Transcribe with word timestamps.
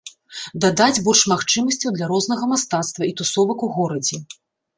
Дадаць 0.63 1.03
больш 1.07 1.21
магчымасцяў 1.33 1.93
для 1.99 2.07
рознага 2.13 2.49
мастацтва 2.53 3.03
і 3.11 3.15
тусовак 3.21 3.57
у 3.71 3.71
горадзе. 3.79 4.17